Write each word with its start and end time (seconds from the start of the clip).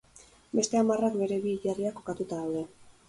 Beste 0.59 0.79
hamarrak 0.79 1.19
bere 1.25 1.37
bi 1.43 1.53
hilerriak 1.59 1.97
kokatuta 1.99 2.41
daude. 2.41 2.65